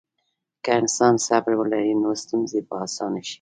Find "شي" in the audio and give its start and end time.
3.27-3.29